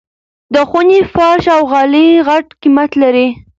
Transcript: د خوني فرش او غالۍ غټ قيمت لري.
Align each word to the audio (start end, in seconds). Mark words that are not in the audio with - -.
د 0.53 0.55
خوني 0.69 0.99
فرش 1.13 1.43
او 1.55 1.61
غالۍ 1.71 2.09
غټ 2.27 2.47
قيمت 2.61 2.91
لري. 3.03 3.27